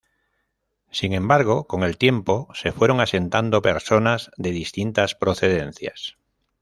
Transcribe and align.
Sin 0.89 1.13
embargo, 1.13 1.67
con 1.67 1.83
el 1.83 1.95
tiempo 1.99 2.47
se 2.55 2.71
fueron 2.71 3.01
asentando 3.01 3.61
personas 3.61 4.31
de 4.35 4.49
distintas 4.49 5.13
procedencias. 5.13 6.17